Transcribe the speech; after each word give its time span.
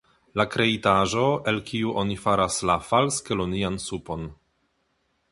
La 0.39 0.43
kreitaĵo, 0.53 1.25
el 1.51 1.59
kiu 1.67 1.91
oni 2.03 2.17
faras 2.23 2.57
la 2.69 2.77
falskelonian 2.87 3.77
supon. 3.85 4.25